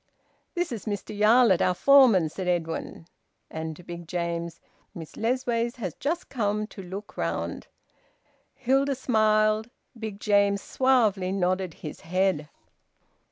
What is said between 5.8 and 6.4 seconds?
just